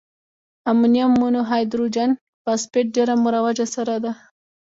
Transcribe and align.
امونیم 0.69 1.11
مونو 1.19 1.41
هایدروجن 1.49 2.09
فاسفیټ 2.43 2.87
ډیره 2.95 3.15
مروجه 3.23 3.67
سره 3.75 3.95
ده. 4.03 4.11